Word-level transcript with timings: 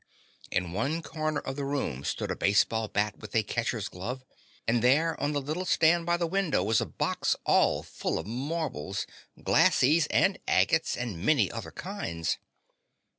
In 0.49 0.71
one 0.71 1.03
corner 1.03 1.41
of 1.41 1.57
the 1.57 1.63
room 1.63 2.03
stood 2.03 2.31
a 2.31 2.35
baseball 2.35 2.87
bat 2.87 3.19
with 3.19 3.35
a 3.35 3.43
catcher's 3.43 3.87
glove, 3.87 4.25
and 4.67 4.83
there 4.83 5.15
on 5.21 5.33
the 5.33 5.39
little 5.39 5.63
stand 5.63 6.07
by 6.07 6.17
the 6.17 6.25
window 6.25 6.63
was 6.63 6.81
a 6.81 6.87
box 6.87 7.35
all 7.45 7.83
full 7.83 8.17
of 8.17 8.25
marbles, 8.25 9.05
"glassies" 9.43 10.07
and 10.09 10.39
agates 10.47 10.97
and 10.97 11.23
many 11.23 11.51
other 11.51 11.69
kinds. 11.69 12.39